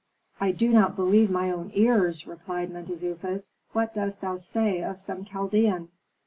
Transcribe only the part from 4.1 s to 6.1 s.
thou say of some Chaldean?"